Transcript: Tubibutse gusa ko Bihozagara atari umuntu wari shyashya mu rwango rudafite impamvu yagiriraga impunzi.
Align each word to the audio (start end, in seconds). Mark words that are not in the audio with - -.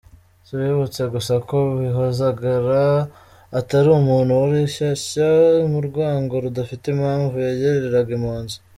Tubibutse 0.45 1.01
gusa 1.13 1.33
ko 1.49 1.57
Bihozagara 1.79 2.83
atari 3.59 3.87
umuntu 3.99 4.31
wari 4.41 4.61
shyashya 4.75 5.29
mu 5.71 5.79
rwango 5.87 6.33
rudafite 6.43 6.85
impamvu 6.93 7.35
yagiriraga 7.45 8.11
impunzi. 8.17 8.55